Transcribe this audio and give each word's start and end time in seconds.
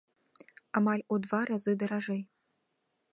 Амаль 0.79 1.03
у 1.15 1.19
два 1.25 1.41
разы 1.49 1.73
даражэй. 1.83 2.21